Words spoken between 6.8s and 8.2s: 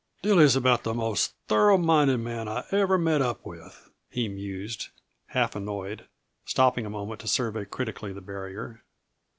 a moment to survey critically the